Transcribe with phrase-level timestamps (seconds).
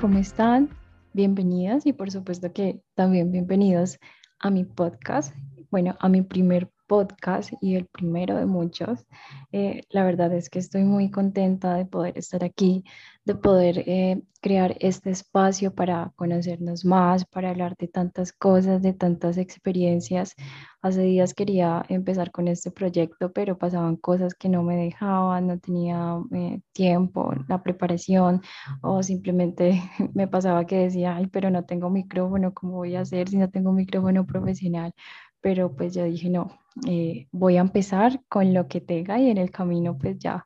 [0.00, 0.68] ¿cómo están?
[1.12, 3.98] Bienvenidas y por supuesto que también bienvenidos
[4.38, 5.34] a mi podcast,
[5.72, 9.06] bueno, a mi primer podcast y el primero de muchos.
[9.50, 12.84] Eh, la verdad es que estoy muy contenta de poder estar aquí,
[13.28, 18.94] de poder eh, crear este espacio para conocernos más, para hablar de tantas cosas, de
[18.94, 20.34] tantas experiencias.
[20.80, 25.58] Hace días quería empezar con este proyecto, pero pasaban cosas que no me dejaban, no
[25.58, 28.40] tenía eh, tiempo, la preparación
[28.80, 29.82] o simplemente
[30.14, 33.50] me pasaba que decía, ay, pero no tengo micrófono, ¿cómo voy a hacer si no
[33.50, 34.94] tengo micrófono profesional?
[35.40, 39.38] pero pues yo dije, no, eh, voy a empezar con lo que tenga y en
[39.38, 40.44] el camino pues ya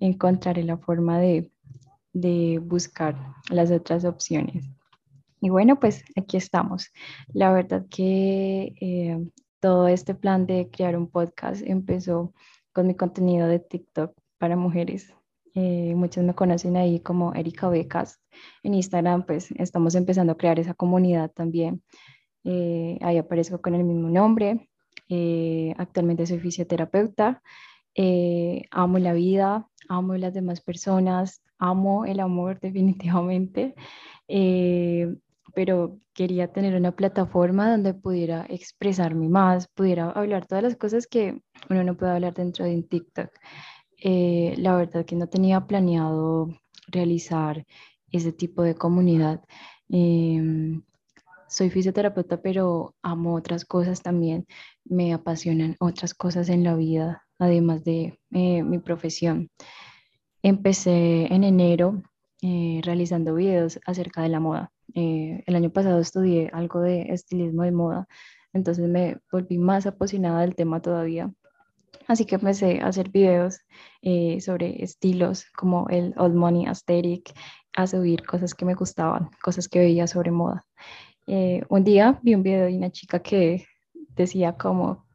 [0.00, 1.51] encontraré la forma de,
[2.12, 3.16] de buscar
[3.50, 4.68] las otras opciones.
[5.40, 6.92] Y bueno, pues aquí estamos.
[7.32, 9.18] La verdad que eh,
[9.60, 12.32] todo este plan de crear un podcast empezó
[12.72, 15.12] con mi contenido de TikTok para mujeres.
[15.54, 18.20] Eh, muchos me conocen ahí como Erika Becas.
[18.62, 21.82] En Instagram pues estamos empezando a crear esa comunidad también
[22.44, 24.68] eh, ahí aparezco con el mismo nombre.
[25.08, 27.42] Eh, actualmente soy fisioterapeuta.
[27.94, 33.74] Eh, amo la vida, amo las demás personas, amo el amor definitivamente,
[35.54, 41.40] pero quería tener una plataforma donde pudiera expresarme más, pudiera hablar todas las cosas que
[41.70, 43.30] uno no puede hablar dentro de un TikTok.
[44.58, 46.48] la verdad que no tenía planeado
[46.88, 47.64] realizar
[48.10, 49.40] ese tipo de comunidad.
[49.88, 50.82] Em,
[51.48, 54.46] soy fisioterapeuta, pero amo otras cosas también,
[54.84, 59.50] me apasionan otras cosas en la vida, además de eh, mi profesión.
[60.42, 62.02] Empecé en enero
[62.42, 64.72] eh, realizando videos acerca de la moda.
[64.94, 68.06] Eh, el año pasado estudié algo de estilismo de moda,
[68.52, 71.32] entonces me volví más apasionada del tema todavía.
[72.08, 73.60] Así que empecé a hacer videos
[74.40, 77.32] sobre estilos como el Old Money Aesthetic,
[77.76, 80.64] a subir cosas que me gustaban, cosas que veía sobre moda.
[81.26, 83.64] Eh, un día vi un video de una chica que
[84.14, 85.06] decía como,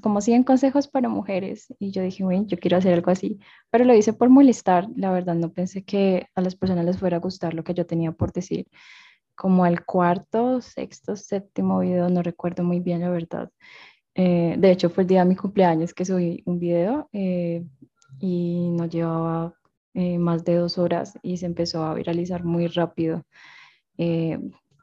[0.00, 3.38] como 100 consejos para mujeres y yo dije, bueno, yo quiero hacer algo así,
[3.70, 7.18] pero lo hice por molestar, la verdad no pensé que a las personas les fuera
[7.18, 8.66] a gustar lo que yo tenía por decir.
[9.34, 13.50] Como al cuarto, sexto, séptimo video, no recuerdo muy bien la verdad.
[14.14, 17.64] Eh, de hecho, fue el día de mi cumpleaños que subí un video eh,
[18.18, 19.54] y no llevaba
[20.18, 23.24] más de dos horas y se empezó a viralizar muy rápido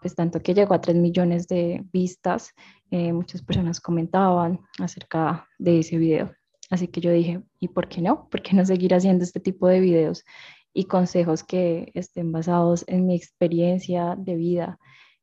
[0.03, 2.53] pues tanto que llegó a 3 millones de vistas,
[2.91, 6.33] eh, muchas personas comentaban acerca de ese video.
[6.69, 8.27] Así que yo dije, ¿y por qué no?
[8.29, 10.25] ¿Por qué no seguir haciendo este tipo de videos
[10.73, 14.77] y consejos que estén basados en mi experiencia de vida?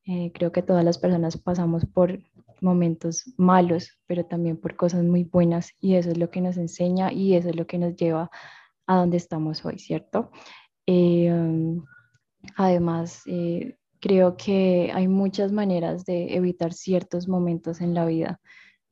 [0.07, 2.19] Eh, creo que todas las personas pasamos por
[2.63, 7.13] momentos malos, pero también por cosas muy buenas y eso es lo que nos enseña
[7.13, 8.31] y eso es lo que nos lleva
[8.87, 10.31] a donde estamos hoy, ¿cierto?
[10.87, 11.31] Eh,
[12.57, 13.23] además,
[14.01, 18.41] Creo que hay muchas maneras de evitar ciertos momentos en la vida.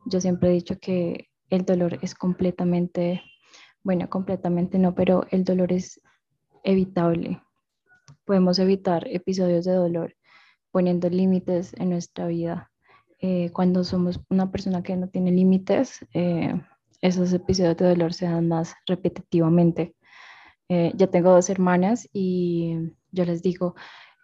[0.05, 3.23] Yo siempre he dicho que el dolor es completamente,
[3.83, 6.01] bueno, completamente no, pero el dolor es
[6.63, 7.43] evitable.
[8.25, 10.15] Podemos evitar episodios de dolor
[10.71, 12.71] poniendo límites en nuestra vida.
[13.21, 16.55] Eh, cuando somos una persona que no tiene límites, eh,
[17.01, 19.95] esos episodios de dolor se dan más repetitivamente.
[20.69, 22.77] Eh, yo tengo dos hermanas y
[23.11, 23.75] yo les digo,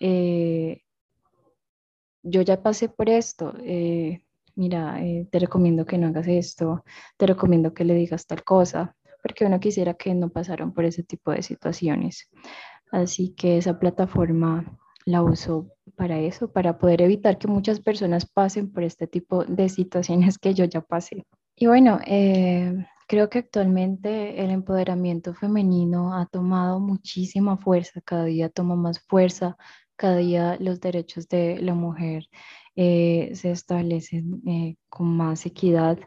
[0.00, 0.82] eh,
[2.22, 4.24] yo ya pasé por esto, eh,
[4.54, 6.84] mira, eh, te recomiendo que no hagas esto,
[7.16, 11.02] te recomiendo que le digas tal cosa, porque uno quisiera que no pasaran por ese
[11.02, 12.30] tipo de situaciones.
[12.90, 18.72] Así que esa plataforma la uso para eso, para poder evitar que muchas personas pasen
[18.72, 21.26] por este tipo de situaciones que yo ya pasé.
[21.56, 21.98] Y bueno,
[23.06, 29.56] creo que actualmente el empoderamiento femenino ha tomado muchísima fuerza, cada día toma más fuerza,
[29.96, 32.28] cada día los derechos de la mujer
[32.76, 35.98] eh, se establecen eh, con más equidad.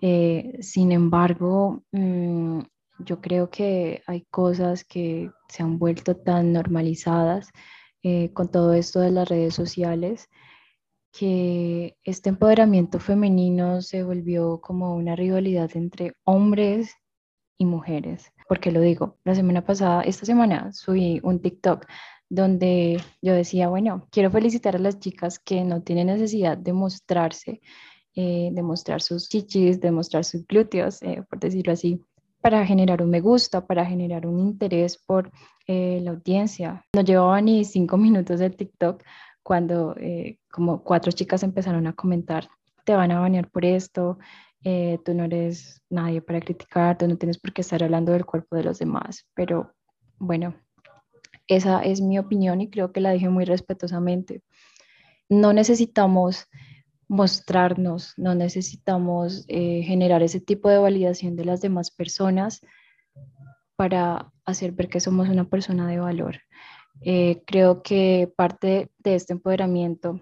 [0.00, 2.60] Eh, sin embargo, mm,
[3.00, 7.50] yo creo que hay cosas que se han vuelto tan normalizadas
[8.34, 10.28] con todo esto de las redes sociales
[11.12, 16.96] que este empoderamiento femenino se volvió como una rivalidad entre hombres
[17.58, 18.32] y mujeres.
[18.48, 19.18] ¿Por qué lo digo?
[19.24, 21.86] La semana pasada, esta semana, subí un TikTok
[22.32, 27.60] donde yo decía, bueno, quiero felicitar a las chicas que no tienen necesidad de mostrarse,
[28.14, 32.00] eh, de mostrar sus chichis, de mostrar sus glúteos, eh, por decirlo así,
[32.40, 35.30] para generar un me gusta, para generar un interés por
[35.66, 36.82] eh, la audiencia.
[36.94, 39.02] No llevaba ni cinco minutos de TikTok
[39.42, 39.94] cuando
[40.50, 42.48] como cuatro chicas empezaron a comentar,
[42.84, 44.18] te van a banear por esto,
[44.62, 48.54] tú no eres nadie para criticar, tú no tienes por qué estar hablando del cuerpo
[48.54, 49.72] de los demás, pero
[50.18, 50.54] bueno,
[51.46, 54.42] Esa es mi opinión y creo que la dije muy respetuosamente.
[55.28, 56.48] No necesitamos
[57.08, 62.60] mostrarnos, no necesitamos eh, generar ese tipo de validación de las demás personas
[63.76, 66.38] para hacer ver que somos una persona de valor.
[67.02, 70.20] Eh, creo que parte de este empoderamiento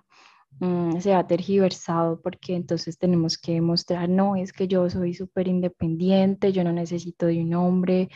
[0.61, 5.49] mm, se ha tergiversado porque entonces tenemos que demostrar, no, es que yo soy súper
[5.49, 8.09] independiente, yo no necesito de un hombre,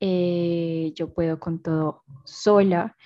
[0.00, 2.96] eh, yo puedo con todo sola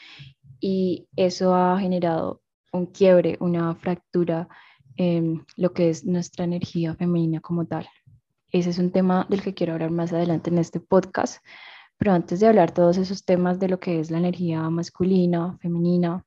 [0.61, 2.41] y eso ha generado
[2.73, 4.49] un quiebre, una fractura
[4.97, 7.89] en lo que es nuestra energía femenina como tal.
[8.53, 11.45] Ese es un tema del que quiero hablar más adelante en este podcast,
[11.99, 16.25] pero antes de hablar todos esos temas de lo que es la energía masculina, femenina,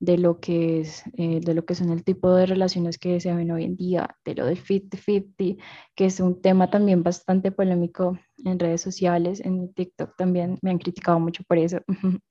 [0.00, 3.32] de lo que es eh, de lo que son el tipo de relaciones que se
[3.34, 5.62] ven hoy en día, de lo del 50-50,
[5.94, 10.78] que es un tema también bastante polémico en redes sociales, en TikTok también me han
[10.78, 11.80] criticado mucho por eso.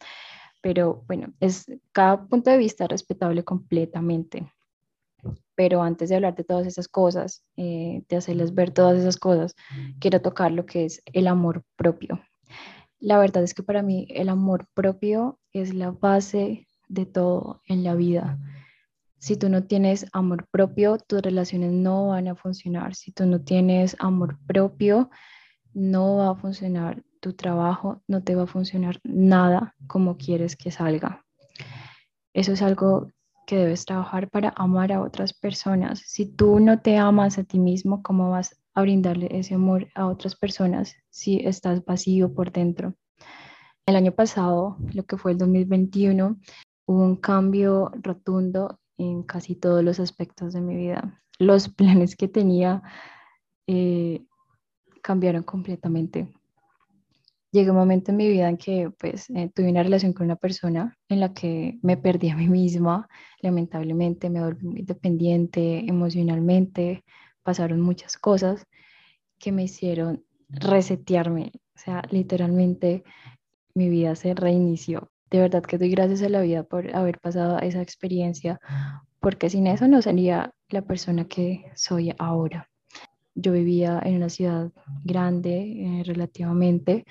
[0.61, 4.51] Pero bueno, es cada punto de vista respetable completamente.
[5.55, 9.55] Pero antes de hablar de todas esas cosas, eh, de hacerles ver todas esas cosas,
[9.99, 12.19] quiero tocar lo que es el amor propio.
[12.99, 17.83] La verdad es que para mí el amor propio es la base de todo en
[17.83, 18.37] la vida.
[19.19, 22.95] Si tú no tienes amor propio, tus relaciones no van a funcionar.
[22.95, 25.09] Si tú no tienes amor propio,
[25.73, 30.71] no va a funcionar tu trabajo, no te va a funcionar nada como quieres que
[30.71, 31.25] salga.
[32.33, 33.11] Eso es algo
[33.45, 35.99] que debes trabajar para amar a otras personas.
[36.05, 40.07] Si tú no te amas a ti mismo, ¿cómo vas a brindarle ese amor a
[40.07, 42.93] otras personas si estás vacío por dentro?
[43.85, 46.37] El año pasado, lo que fue el 2021,
[46.89, 51.21] hubo un cambio rotundo en casi todos los aspectos de mi vida.
[51.37, 52.81] Los planes que tenía
[53.67, 54.25] eh,
[55.03, 56.33] cambiaron completamente.
[57.51, 60.35] Llegó un momento en mi vida en que pues eh, tuve una relación con una
[60.35, 63.07] persona en la que me perdí a mí misma,
[63.41, 67.03] lamentablemente me volví muy dependiente emocionalmente,
[67.43, 68.65] pasaron muchas cosas
[69.37, 73.03] que me hicieron resetearme, o sea, literalmente
[73.75, 77.59] mi vida se reinició de verdad que doy gracias a la vida por haber pasado
[77.59, 78.59] esa experiencia,
[79.19, 82.69] porque sin eso no sería la persona que soy ahora.
[83.35, 84.71] Yo vivía en una ciudad
[85.03, 87.05] grande eh, relativamente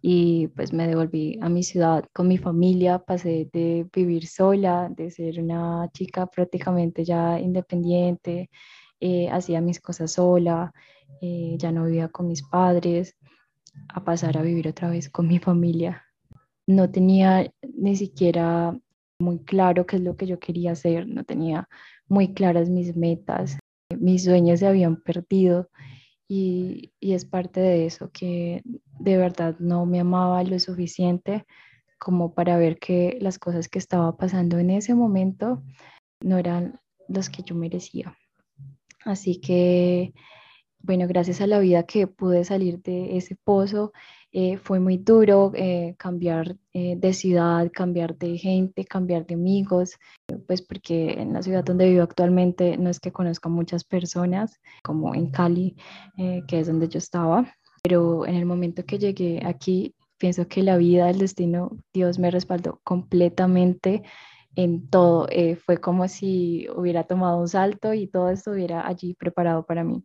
[0.00, 5.10] y pues me devolví a mi ciudad con mi familia, pasé de vivir sola, de
[5.10, 8.50] ser una chica prácticamente ya independiente,
[9.00, 10.72] eh, hacía mis cosas sola,
[11.20, 13.16] eh, ya no vivía con mis padres,
[13.88, 16.04] a pasar a vivir otra vez con mi familia
[16.66, 18.76] no tenía ni siquiera
[19.18, 21.68] muy claro qué es lo que yo quería hacer, no tenía
[22.08, 23.58] muy claras mis metas,
[23.98, 25.68] mis sueños se habían perdido
[26.28, 31.44] y, es parte de eso, que de verdad no me amaba lo suficiente
[31.98, 35.62] como para ver que las cosas que estaba pasando en ese momento
[36.20, 38.16] no eran las que yo merecía.
[39.04, 40.14] Así que,
[40.82, 43.92] bueno, gracias a la vida que pude salir de ese pozo
[44.34, 49.98] eh, fue muy duro eh, cambiar eh, de ciudad, cambiar de gente, cambiar de amigos,
[50.46, 55.14] pues porque en la ciudad donde vivo actualmente no es que conozca muchas personas, como
[55.14, 55.76] en Cali,
[56.16, 60.78] que es donde yo estaba, pero en el momento que llegué aquí, pienso que la
[60.78, 64.02] vida, el destino, Dios me respaldó completamente
[64.56, 65.28] en todo.
[65.66, 70.04] fue como si hubiera tomado un salto y todo estuviera allí preparado para mí.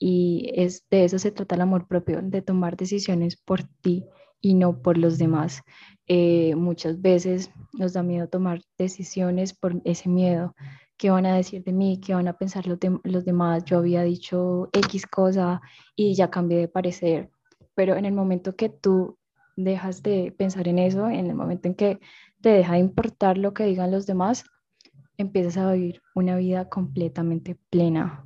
[0.00, 4.06] Y es, de eso se trata el amor propio, de tomar decisiones por ti
[4.40, 5.62] y no por los demás.
[6.06, 10.56] Eh, muchas veces nos da miedo tomar decisiones por ese miedo.
[10.96, 12.00] ¿Qué van a decir de mí?
[12.00, 13.64] ¿Qué van a pensar los, los demás?
[13.64, 15.60] Yo había dicho X cosa
[15.94, 17.30] y ya cambié de parecer.
[17.74, 19.18] Pero en el momento que tú
[19.56, 22.00] dejas de pensar en eso, en el momento en que
[22.40, 24.44] te deja de importar lo que digan los demás,
[25.18, 28.24] empiezas a vivir una vida completamente plena,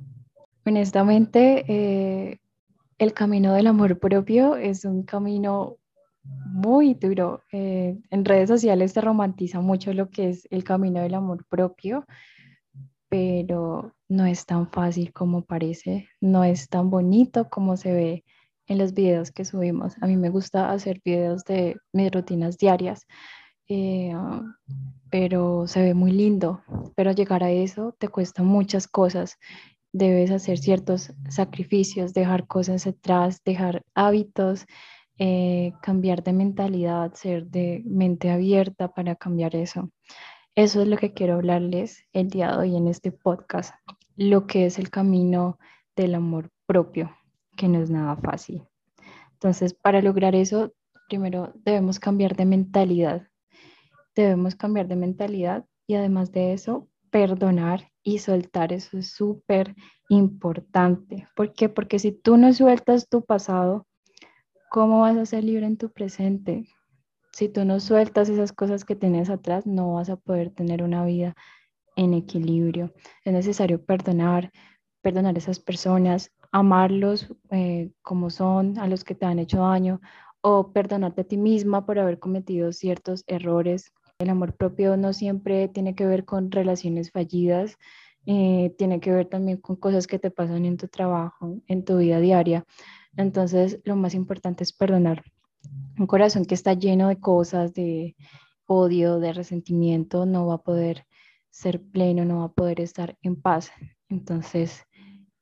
[0.65, 2.39] Honestamente, eh,
[2.97, 5.77] el camino del amor propio es un camino
[6.23, 7.43] muy duro.
[7.51, 12.05] Eh, en redes sociales se romantiza mucho lo que es el camino del amor propio,
[13.09, 18.23] pero no es tan fácil como parece, no es tan bonito como se ve
[18.67, 19.95] en los videos que subimos.
[20.01, 23.05] A mí me gusta hacer videos de mis rutinas diarias,
[23.69, 24.13] eh,
[25.11, 26.63] pero se ve muy lindo,
[26.95, 29.37] pero llegar a eso te cuesta muchas cosas
[29.97, 34.65] debes hacer ciertos sacrificios, dejar cosas atrás, dejar hábitos,
[35.17, 39.89] eh, cambiar de mentalidad, ser de mente abierta para cambiar eso.
[40.53, 43.73] Eso es lo que quiero hablarles el día de hoy en este podcast,
[44.17, 45.59] lo que es el camino
[45.95, 47.15] del amor propio,
[47.55, 48.63] que no es nada fácil.
[49.31, 50.73] Entonces, para lograr eso,
[51.07, 53.27] primero debemos cambiar de mentalidad.
[54.13, 58.71] debemos cambiar de mentalidad y además de eso, perdonar y soltar.
[58.71, 59.75] Eso es súper
[60.07, 61.27] importante.
[61.35, 61.67] ¿Por qué?
[61.67, 63.85] Porque si tú no sueltas tu pasado,
[64.69, 66.65] ¿cómo vas a ser libre en tu presente?
[67.33, 71.03] Si tú no sueltas esas cosas que tienes atrás, no vas a poder tener una
[71.03, 71.35] vida
[71.97, 72.93] en equilibrio.
[73.25, 74.51] Es necesario perdonar,
[75.01, 79.99] perdonar a esas personas, amarlos eh, como son, a los que te han hecho daño,
[80.41, 83.91] o perdonarte a ti misma por haber cometido ciertos errores.
[84.17, 87.77] El amor propio no siempre tiene que ver con relaciones fallidas,
[88.25, 91.97] eh, tiene que ver también con cosas que te pasan en tu trabajo, en tu
[91.97, 92.63] vida diaria.
[93.17, 95.23] Entonces, lo más importante es perdonar.
[95.99, 98.15] Un corazón que está lleno de cosas, de
[98.67, 101.05] odio, de resentimiento, no va a poder
[101.49, 103.71] ser pleno, no va a poder estar en paz.
[104.07, 104.83] Entonces,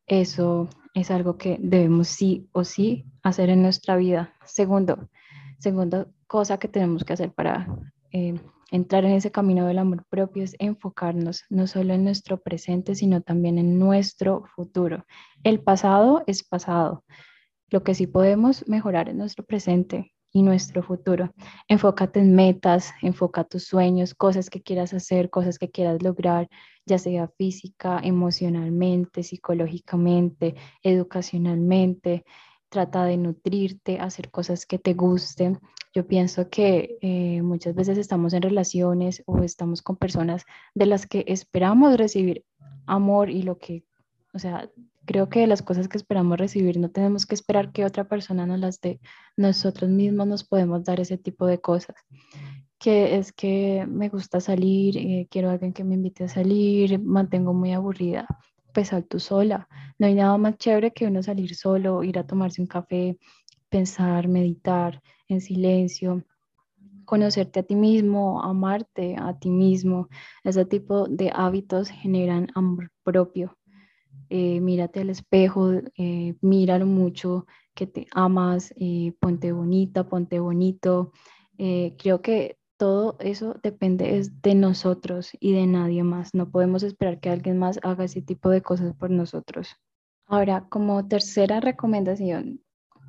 [0.07, 4.33] eso es algo que debemos sí o sí hacer en nuestra vida.
[4.45, 5.09] Segundo,
[5.59, 7.67] segunda cosa que tenemos que hacer para
[8.11, 8.39] eh,
[8.73, 13.21] entrar en ese camino del amor propio es enfocarnos no solo en nuestro presente, sino
[13.21, 15.05] también en nuestro futuro.
[15.43, 17.03] El pasado es pasado.
[17.69, 21.31] Lo que sí podemos mejorar es nuestro presente y nuestro futuro.
[21.67, 26.49] Enfócate en metas, enfoca tus sueños, cosas que quieras hacer, cosas que quieras lograr,
[26.87, 32.25] ya sea física, emocionalmente, psicológicamente, educacionalmente.
[32.73, 35.59] Trata de nutrirte, hacer cosas que te gusten.
[35.93, 41.05] Yo pienso que eh, muchas veces estamos en relaciones o estamos con personas de las
[41.05, 42.45] que esperamos recibir
[42.87, 43.85] amor y lo que,
[44.33, 44.71] o sea,
[45.05, 48.59] creo que las cosas que esperamos recibir no tenemos que esperar que otra persona nos
[48.59, 48.99] las dé.
[49.37, 51.95] Nosotros mismos nos podemos dar ese tipo de cosas.
[52.79, 56.99] Que es que me gusta salir, eh, quiero a alguien que me invite a salir,
[56.99, 58.25] mantengo muy aburrida.
[58.73, 59.67] Pues tú sola.
[59.99, 63.17] No hay nada más chévere que uno salir solo, ir a tomarse un café,
[63.69, 66.23] pensar, meditar en silencio,
[67.05, 70.09] conocerte a ti mismo, amarte a ti mismo.
[70.43, 73.55] Ese tipo de hábitos generan amor propio
[74.29, 81.11] eh, mírate al espejo, eh, míralo mucho, que te amas, eh, ponte bonita, ponte bonito.
[81.97, 86.33] creo que todo eso depende es de nosotros y de nadie más.
[86.33, 89.77] No podemos esperar que alguien más haga ese tipo de cosas por nosotros.
[90.25, 92.59] Ahora, como tercera recomendación,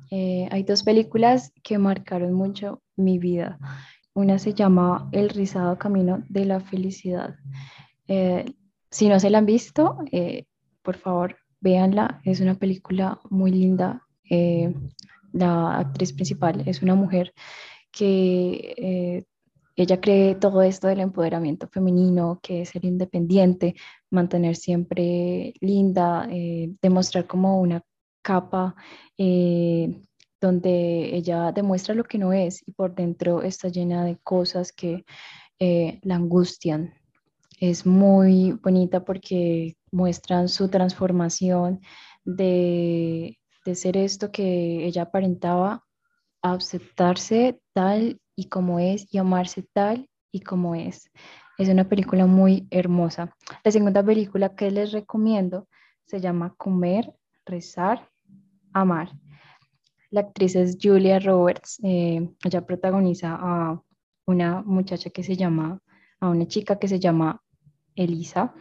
[0.09, 3.59] hay dos películas que marcaron mucho mi vida.
[4.13, 7.35] Una se llama El rizado camino de la felicidad.
[8.07, 9.97] si no se la han visto,
[10.83, 12.21] por favor, véanla.
[12.23, 14.07] Es una película muy linda.
[14.29, 14.73] Eh,
[15.33, 17.33] la actriz principal es una mujer
[17.91, 19.25] que eh,
[19.75, 23.75] ella cree todo esto del empoderamiento femenino, que es ser independiente,
[24.09, 27.81] mantener siempre linda, eh, demostrar como una
[28.21, 28.75] capa
[30.41, 35.05] donde ella demuestra lo que no es y por dentro está llena de cosas que
[35.59, 36.93] la angustian.
[37.59, 41.81] Es muy bonita porque muestran su transformación
[42.25, 43.39] de,
[43.73, 45.83] ser esto que ella aparentaba
[46.41, 51.09] a aceptarse tal y como es y amarse tal y como es.
[51.57, 53.35] Es una película muy hermosa.
[53.63, 55.67] La segunda película que les recomiendo
[56.03, 57.13] se llama Comer,
[57.45, 58.09] Rezar,
[58.73, 59.09] Amar.
[60.09, 61.79] La actriz es Julia Roberts.
[61.83, 63.81] Eh, ella protagoniza a
[64.25, 65.79] una muchacha que se llama,
[66.19, 67.41] a una chica que se llama
[67.95, 68.53] Elisa.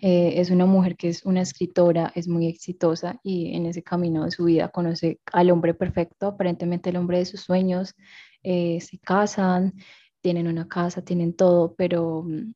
[0.00, 4.24] Eh, es una mujer que es una escritora, es muy exitosa y en ese camino
[4.24, 7.94] de su vida conoce al hombre perfecto, aparentemente el hombre de sus sueños,
[8.42, 9.74] eh, se casan,
[10.20, 12.54] tienen una casa, tienen todo, pero mm,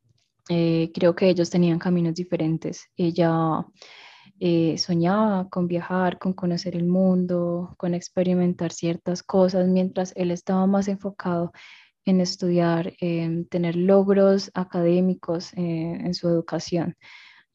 [0.50, 2.86] eh, creo que ellos tenían caminos diferentes.
[2.96, 3.64] Ella
[4.76, 10.88] soñaba con viajar, con conocer el mundo, con experimentar ciertas cosas, mientras él estaba más
[10.88, 11.52] enfocado
[12.04, 16.96] en estudiar, en tener logros académicos en su educación.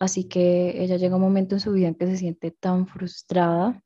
[0.02, 3.84] Así que ella llega un momento en su vida en que se siente tan frustrada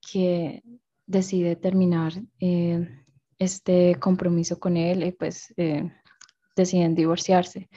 [0.00, 0.62] que
[1.04, 3.01] decide terminar eh,
[3.42, 5.90] este compromiso con él y pues eh,
[6.56, 7.68] deciden divorciarse.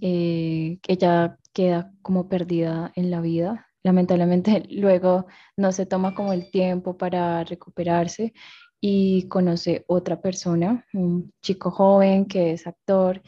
[0.00, 3.66] Eh, ella queda como perdida en la vida.
[3.82, 8.32] Lamentablemente luego no se toma como el tiempo para recuperarse
[8.80, 13.22] y conoce otra persona, un chico joven que es actor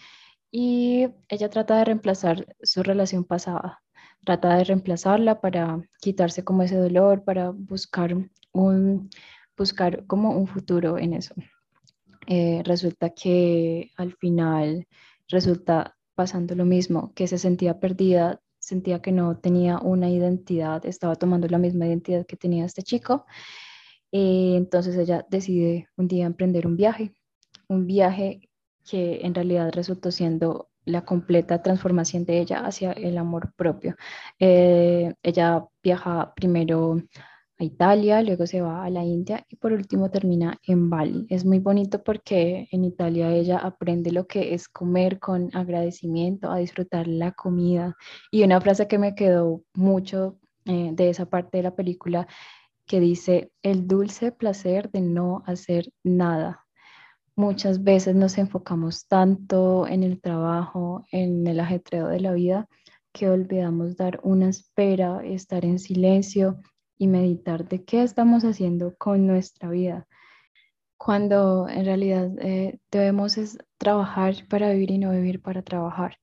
[0.50, 3.82] y ella trata de reemplazar su relación pasada,
[4.24, 8.14] trata de reemplazarla para quitarse como ese dolor, para buscar
[8.52, 9.10] un,
[9.56, 11.34] buscar como un futuro en eso.
[12.32, 14.86] Eh, resulta que al final
[15.28, 21.16] resulta pasando lo mismo, que se sentía perdida, sentía que no tenía una identidad, estaba
[21.16, 23.26] tomando la misma identidad que tenía este chico.
[24.12, 27.12] Eh, entonces ella decide un día emprender un viaje,
[27.68, 28.48] un viaje
[28.88, 33.96] que en realidad resultó siendo la completa transformación de ella hacia el amor propio.
[34.38, 37.02] Eh, ella viaja primero
[37.60, 41.26] a Italia, luego se va a la India y por último termina en Bali.
[41.28, 46.56] Es muy bonito porque en Italia ella aprende lo que es comer con agradecimiento, a
[46.56, 47.96] disfrutar la comida.
[48.30, 52.26] Y una frase que me quedó mucho eh, de esa parte de la película
[52.86, 56.66] que dice, el dulce placer de no hacer nada.
[57.36, 62.68] Muchas veces nos enfocamos tanto en el trabajo, en el ajetreo de la vida,
[63.12, 66.58] que olvidamos dar una espera, estar en silencio
[67.00, 70.06] y meditar de qué estamos haciendo con nuestra vida.
[70.98, 73.38] Cuando en realidad eh, debemos
[73.78, 76.18] trabajar para vivir y no vivir para trabajar.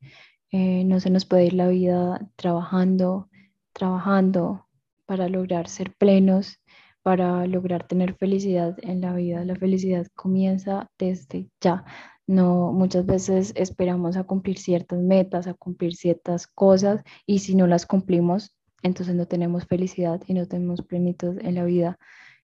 [0.52, 3.28] Eh, no se nos puede ir la vida trabajando,
[3.74, 4.68] trabajando
[5.08, 6.62] para lograr ser plenos,
[7.02, 9.44] para lograr tener felicidad en la vida.
[9.46, 11.86] La felicidad comienza desde ya.
[12.28, 17.66] No, muchas veces esperamos a cumplir ciertas metas, a cumplir ciertas cosas y si no
[17.66, 21.98] las cumplimos, entonces no tenemos felicidad y no tenemos plenitud en la vida.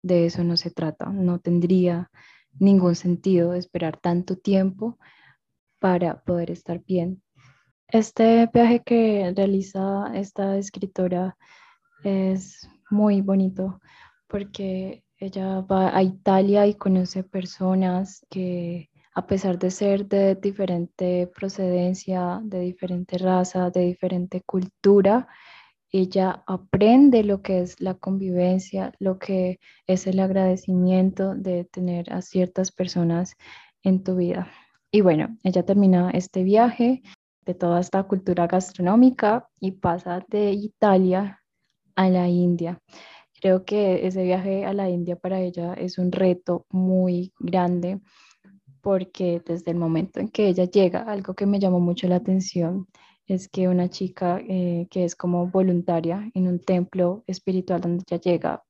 [0.03, 1.07] De eso no se trata.
[1.07, 2.11] No tendría
[2.59, 4.99] ningún sentido esperar tanto tiempo
[5.79, 7.23] para poder estar bien.
[7.89, 11.37] Este viaje que realiza esta escritora
[12.05, 13.81] es muy bonito
[14.27, 21.29] porque ella va a Italia y conoce personas que a pesar de ser de diferente
[21.35, 25.27] procedencia, de diferente raza, de diferente cultura,
[25.91, 32.23] ella aprende lo que es la convivencia, lo que es el agradecimiento de tener a
[32.23, 33.37] ciertas personas
[33.83, 34.49] en tu vida.
[34.91, 37.03] Y bueno, ella termina este viaje
[37.45, 41.43] de toda esta cultura gastronómica y pasa de Italia
[41.97, 42.79] a la India.
[43.41, 48.01] Creo que ese viaje a la India para ella es un reto muy grande
[48.83, 52.87] porque desde el momento en que ella llega, algo que me llamó mucho la atención
[53.29, 58.21] es que una chica eh, que es como voluntaria en un templo espiritual donde ella
[58.21, 58.65] llega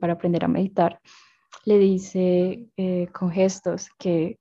[0.00, 1.00] para aprender a meditar,
[1.64, 4.38] le dice eh, con gestos que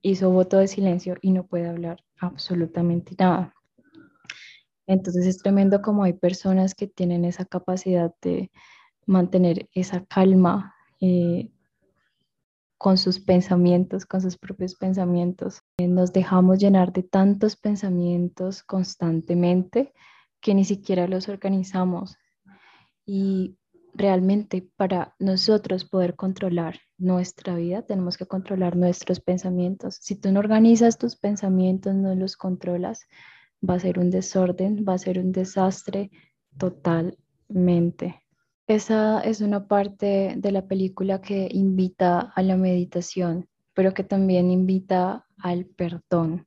[0.00, 3.54] hizo voto de silencio y no puede hablar absolutamente nada.
[4.86, 8.50] Entonces es tremendo como hay personas que tienen esa capacidad de
[9.04, 11.50] mantener esa calma eh,
[12.78, 15.60] con sus pensamientos, con sus propios pensamientos.
[15.78, 19.92] Eh, nos dejamos llenar de tantos pensamientos constantemente
[20.40, 22.16] que ni siquiera los organizamos.
[23.06, 23.56] Y
[23.94, 29.98] realmente para nosotros poder controlar nuestra vida, tenemos que controlar nuestros pensamientos.
[30.00, 33.06] Si tú no organizas tus pensamientos, no los controlas,
[33.68, 36.10] va a ser un desorden, va a ser un desastre
[36.58, 38.25] totalmente.
[38.68, 44.50] Esa es una parte de la película que invita a la meditación, pero que también
[44.50, 46.46] invita al perdón,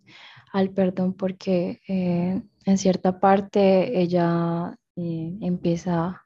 [0.51, 6.25] al perdón porque eh, en cierta parte ella eh, empieza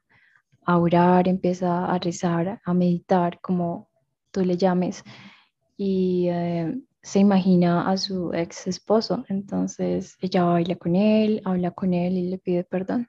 [0.66, 3.88] a orar, empieza a rezar, a meditar, como
[4.32, 5.04] tú le llames,
[5.76, 9.24] y eh, se imagina a su ex esposo.
[9.28, 13.08] Entonces ella baila con él, habla con él y le pide perdón.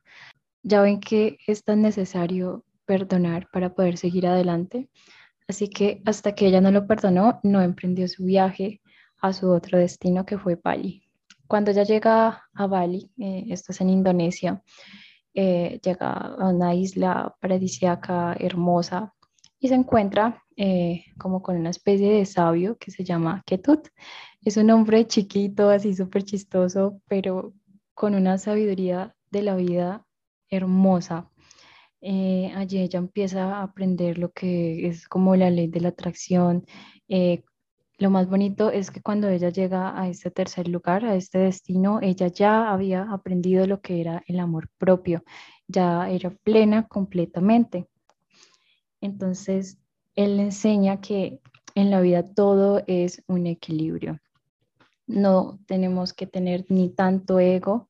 [0.63, 4.89] Ya ven que es tan necesario perdonar para poder seguir adelante.
[5.47, 8.81] Así que hasta que ella no lo perdonó, no emprendió su viaje
[9.21, 11.03] a su otro destino que fue Bali.
[11.47, 14.63] Cuando ella llega a Bali, eh, esto es en Indonesia,
[15.33, 19.13] eh, llega a una isla paradisíaca hermosa
[19.59, 23.89] y se encuentra eh, como con una especie de sabio que se llama Ketut.
[24.41, 27.53] Es un hombre chiquito, así súper chistoso, pero
[27.93, 30.05] con una sabiduría de la vida
[30.49, 31.29] hermosa.
[32.07, 36.63] Eh, allí ella empieza a aprender lo que es como la ley de la atracción.
[37.07, 37.43] Eh,
[37.97, 41.99] lo más bonito es que cuando ella llega a este tercer lugar, a este destino,
[42.03, 45.23] ella ya había aprendido lo que era el amor propio,
[45.67, 47.87] ya era plena completamente.
[49.01, 49.79] Entonces,
[50.13, 51.39] él le enseña que
[51.73, 54.19] en la vida todo es un equilibrio.
[55.07, 57.89] No tenemos que tener ni tanto ego,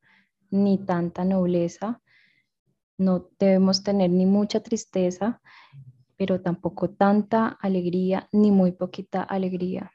[0.51, 2.01] ni tanta nobleza,
[2.97, 5.41] no debemos tener ni mucha tristeza,
[6.17, 9.91] pero tampoco tanta alegría, ni muy poquita alegría.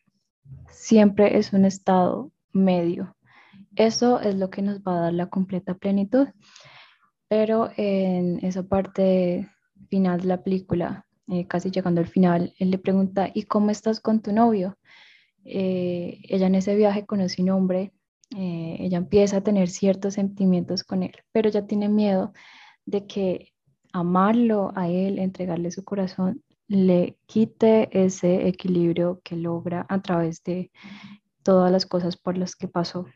[0.69, 3.17] Siempre es un estado medio.
[3.77, 6.29] Eso es lo que nos va a dar la completa plenitud.
[7.29, 9.49] Pero en esa parte
[9.89, 14.01] final de la película, eh, casi llegando al final, él le pregunta, ¿y cómo estás
[14.01, 14.79] con tu novio?
[15.45, 17.93] Eh, ella en ese viaje conoce un hombre,
[18.37, 22.33] eh, ella empieza a tener ciertos sentimientos con él, pero ya tiene miedo
[22.91, 23.53] de que
[23.93, 30.71] amarlo a él, entregarle su corazón, le quite ese equilibrio que logra a través de
[31.43, 33.07] todas las cosas por las que pasó.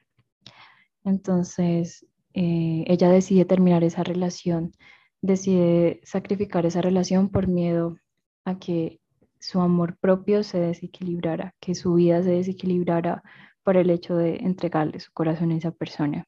[1.05, 4.73] Entonces, eh, ella decide terminar esa relación,
[5.21, 7.97] decide sacrificar esa relación por miedo
[8.45, 9.01] a que
[9.39, 13.23] su amor propio se desequilibrara, que su vida se desequilibrara
[13.63, 16.27] por el hecho de entregarle su corazón a esa persona.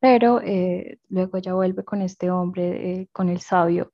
[0.00, 3.92] Pero eh, luego ella vuelve con este hombre, eh, con el sabio.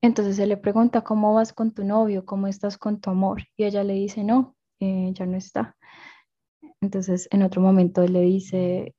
[0.00, 2.24] Entonces se le pregunta, ¿cómo vas con tu novio?
[2.26, 3.42] ¿Cómo estás con tu amor?
[3.56, 5.76] Y ella le dice, no, eh, ya no está.
[6.80, 8.94] Entonces en otro momento él le dice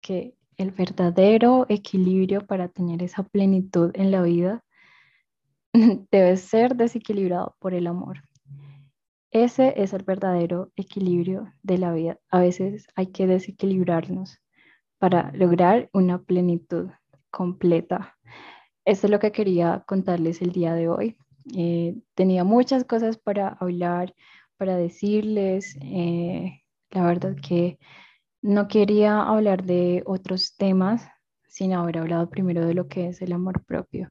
[0.00, 4.64] que el verdadero equilibrio para tener esa plenitud en la vida
[6.10, 8.22] debe ser desequilibrado por el amor.
[9.30, 12.18] Ese es el verdadero equilibrio de la vida.
[12.28, 14.38] A veces hay que desequilibrarnos
[15.02, 16.88] para lograr una plenitud
[17.28, 18.16] completa.
[18.84, 21.16] Esto es lo que quería contarles el día de hoy.
[21.56, 24.14] Eh, tenía muchas cosas para hablar,
[24.56, 25.76] para decirles.
[25.82, 26.62] Eh,
[26.92, 27.80] la verdad que
[28.42, 31.08] no quería hablar de otros temas
[31.48, 34.08] sin haber hablado primero de lo que es el amor propio.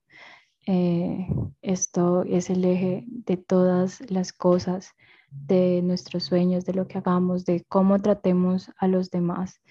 [0.67, 1.25] Eh,
[1.62, 4.91] esto es el eje de todas las cosas,
[5.30, 9.62] de nuestros sueños, de lo que hagamos, de cómo tratemos a los demás.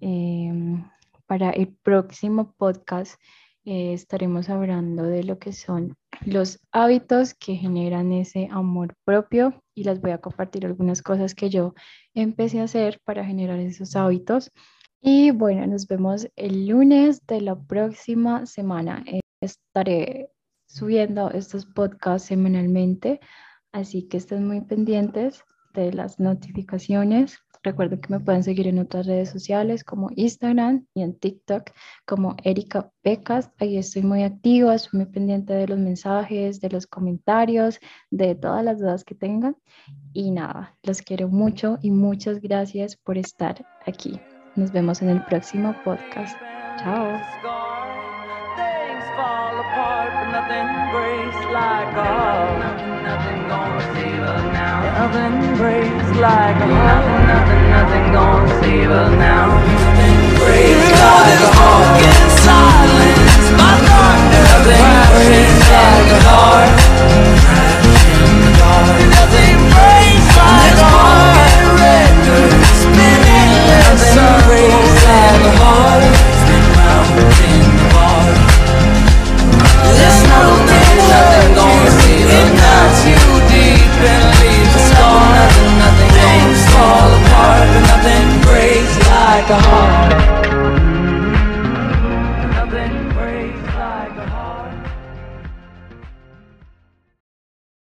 [0.00, 0.84] Em,
[1.26, 3.20] para el próximo podcast
[3.64, 9.84] eh, estaremos hablando de lo que son los hábitos que generan ese amor propio y
[9.84, 11.74] les voy a compartir algunas cosas que yo
[12.12, 14.50] empecé a hacer para generar esos hábitos.
[15.00, 19.04] Y bueno, nos vemos el lunes de la próxima semana.
[19.40, 20.30] Estaré
[20.66, 23.20] subiendo estos podcasts semanalmente,
[23.72, 25.42] así que estén muy pendientes
[25.74, 31.00] de las notificaciones Recuerden que me pueden seguir en otras redes sociales como Instagram y
[31.02, 31.70] en TikTok
[32.04, 33.50] como Erika Pecas.
[33.58, 38.62] Ahí estoy muy activa, estoy muy pendiente de los mensajes, de los comentarios, de todas
[38.62, 39.56] las dudas que tengan.
[40.12, 44.20] Y nada, los quiero mucho y muchas gracias por estar aquí.
[44.56, 46.36] Nos vemos en el próximo podcast.
[46.78, 47.18] Chao.
[54.94, 57.26] Nothing breaks like a hole.
[57.26, 59.48] Nothing, nothing gonna save us now.
[59.50, 61.98] Nothing breaks like a hole.
[62.46, 66.03] Silence, my thunder, nothing breaks like
[89.50, 90.13] a heart